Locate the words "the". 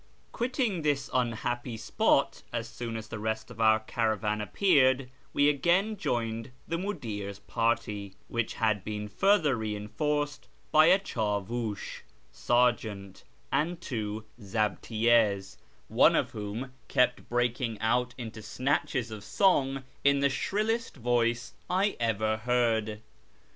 3.09-3.19, 6.67-6.79, 20.19-20.31